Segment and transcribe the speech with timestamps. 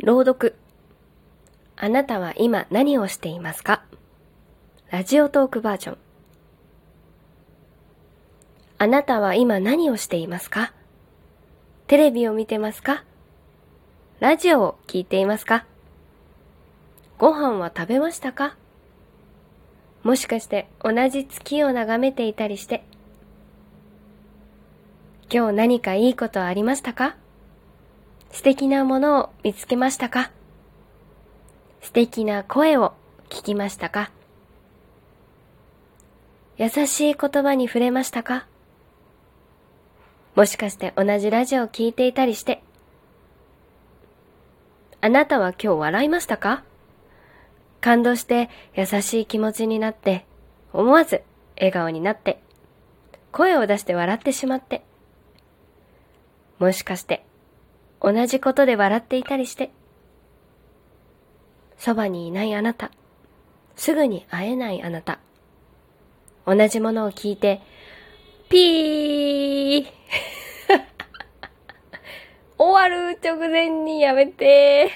[0.00, 0.56] 朗読。
[1.76, 3.84] あなたは今何をしていますか？
[4.90, 5.98] ラジオトークバージョン。
[8.78, 10.72] あなたは今何をしていますか？
[11.86, 13.04] テレビを見てますか？
[14.18, 15.64] ラジオを聞いていますか？
[17.16, 18.56] ご飯は食べましたか？
[20.02, 22.84] もしかして同じ月を眺めていたりして。
[25.32, 27.16] 今日何かいいことありましたか？
[28.34, 30.32] 素敵なものを見つけましたか？
[31.80, 32.92] 素敵な声を
[33.28, 34.10] 聞きましたか？
[36.58, 38.48] 優しい言葉に触れましたか？
[40.34, 42.60] もしかして同じラジオを聞いていたりして。
[45.00, 46.64] あなたは今日笑いましたか？
[47.80, 50.26] 感動して優しい気持ちになって、
[50.72, 51.22] 思わず
[51.56, 52.40] 笑顔になって、
[53.30, 54.82] 声を出して笑ってしまって。
[56.58, 57.24] もしかして
[58.06, 59.70] 同じことで笑っていたりして。
[61.78, 62.90] そばにいないあなた。
[63.76, 65.20] すぐに会えないあなた。
[66.46, 67.62] 同じものを聞いて、
[68.50, 69.86] ピー
[72.58, 74.90] 終わる直前にやめて